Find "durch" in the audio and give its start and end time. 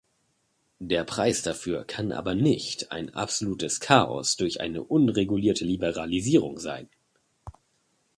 4.35-4.59